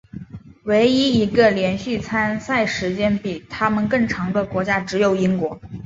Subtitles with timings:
[0.63, 5.61] 唯一一个连续参赛时间比他们更长的国家只有英国。